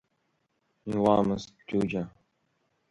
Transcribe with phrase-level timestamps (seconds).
[0.91, 2.03] Иуамызт Џьуџьа.